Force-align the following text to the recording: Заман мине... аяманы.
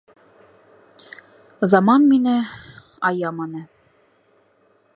Заман 1.73 2.07
мине... 2.13 2.33
аяманы. 3.11 3.61